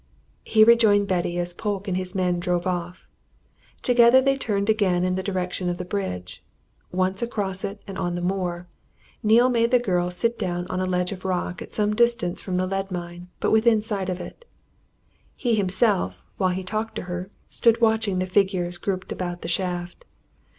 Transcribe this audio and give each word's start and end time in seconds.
He 0.43 0.63
rejoined 0.63 1.07
Betty 1.07 1.37
as 1.37 1.53
Polke 1.53 1.87
and 1.87 1.95
his 1.95 2.15
men 2.15 2.39
drove 2.39 2.65
off: 2.65 3.07
together 3.83 4.19
they 4.19 4.35
turned 4.35 4.67
again 4.67 5.03
in 5.03 5.13
the 5.13 5.21
direction 5.21 5.69
of 5.69 5.77
the 5.77 5.85
bridge. 5.85 6.43
Once 6.91 7.21
across 7.21 7.63
it 7.63 7.83
and 7.85 7.99
on 7.99 8.15
the 8.15 8.21
moor, 8.23 8.67
Neale 9.21 9.49
made 9.51 9.69
the 9.69 9.77
girl 9.77 10.09
sit 10.09 10.39
down 10.39 10.65
on 10.69 10.79
a 10.81 10.87
ledge 10.87 11.11
of 11.11 11.23
rock 11.23 11.61
at 11.61 11.71
some 11.73 11.95
distance 11.95 12.41
from 12.41 12.55
the 12.55 12.65
lead 12.65 12.89
mine, 12.89 13.27
but 13.39 13.51
within 13.51 13.79
sight 13.79 14.09
of 14.09 14.19
it: 14.19 14.43
he 15.35 15.53
himself, 15.53 16.23
while 16.37 16.49
he 16.49 16.63
talked 16.63 16.95
to 16.95 17.03
her, 17.03 17.29
stood 17.51 17.79
watching 17.79 18.17
the 18.17 18.25
figures 18.25 18.77
grouped 18.79 19.11
about 19.11 19.43
the 19.43 19.47
shaft. 19.47 20.03